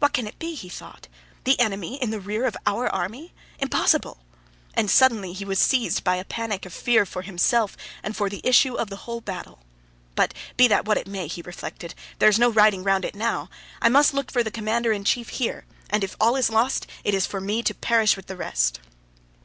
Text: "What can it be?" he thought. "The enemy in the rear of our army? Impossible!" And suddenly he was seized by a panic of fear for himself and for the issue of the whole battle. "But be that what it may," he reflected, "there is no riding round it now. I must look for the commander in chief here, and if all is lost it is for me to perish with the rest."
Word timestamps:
"What 0.00 0.12
can 0.12 0.26
it 0.26 0.40
be?" 0.40 0.56
he 0.56 0.68
thought. 0.68 1.06
"The 1.44 1.60
enemy 1.60 2.02
in 2.02 2.10
the 2.10 2.18
rear 2.18 2.44
of 2.44 2.56
our 2.66 2.88
army? 2.88 3.32
Impossible!" 3.60 4.18
And 4.74 4.90
suddenly 4.90 5.32
he 5.32 5.44
was 5.44 5.60
seized 5.60 6.02
by 6.02 6.16
a 6.16 6.24
panic 6.24 6.66
of 6.66 6.72
fear 6.74 7.06
for 7.06 7.22
himself 7.22 7.76
and 8.02 8.16
for 8.16 8.28
the 8.28 8.40
issue 8.42 8.74
of 8.74 8.90
the 8.90 8.96
whole 9.06 9.20
battle. 9.20 9.60
"But 10.16 10.34
be 10.56 10.66
that 10.66 10.86
what 10.86 10.98
it 10.98 11.06
may," 11.06 11.28
he 11.28 11.40
reflected, 11.40 11.94
"there 12.18 12.28
is 12.28 12.36
no 12.36 12.50
riding 12.50 12.82
round 12.82 13.04
it 13.04 13.14
now. 13.14 13.48
I 13.80 13.88
must 13.88 14.12
look 14.12 14.32
for 14.32 14.42
the 14.42 14.50
commander 14.50 14.90
in 14.90 15.04
chief 15.04 15.28
here, 15.28 15.66
and 15.88 16.02
if 16.02 16.16
all 16.20 16.34
is 16.34 16.50
lost 16.50 16.88
it 17.04 17.14
is 17.14 17.24
for 17.24 17.40
me 17.40 17.62
to 17.62 17.74
perish 17.74 18.16
with 18.16 18.26
the 18.26 18.34
rest." 18.36 18.80